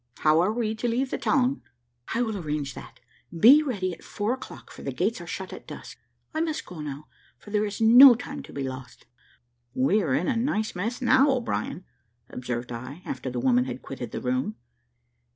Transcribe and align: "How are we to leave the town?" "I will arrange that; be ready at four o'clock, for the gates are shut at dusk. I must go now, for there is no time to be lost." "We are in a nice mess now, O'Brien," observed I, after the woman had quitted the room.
"How 0.21 0.39
are 0.39 0.51
we 0.51 0.73
to 0.77 0.87
leave 0.87 1.11
the 1.11 1.19
town?" 1.19 1.61
"I 2.15 2.23
will 2.23 2.35
arrange 2.35 2.73
that; 2.73 2.99
be 3.39 3.61
ready 3.61 3.93
at 3.93 4.03
four 4.03 4.33
o'clock, 4.33 4.71
for 4.71 4.81
the 4.81 4.91
gates 4.91 5.21
are 5.21 5.27
shut 5.27 5.53
at 5.53 5.67
dusk. 5.67 5.99
I 6.33 6.41
must 6.41 6.65
go 6.65 6.81
now, 6.81 7.05
for 7.37 7.51
there 7.51 7.65
is 7.65 7.79
no 7.79 8.15
time 8.15 8.41
to 8.41 8.51
be 8.51 8.63
lost." 8.67 9.05
"We 9.75 10.01
are 10.01 10.15
in 10.15 10.27
a 10.27 10.35
nice 10.35 10.73
mess 10.73 11.03
now, 11.03 11.29
O'Brien," 11.29 11.85
observed 12.31 12.71
I, 12.71 13.03
after 13.05 13.29
the 13.29 13.39
woman 13.39 13.65
had 13.65 13.83
quitted 13.83 14.09
the 14.11 14.21
room. 14.21 14.55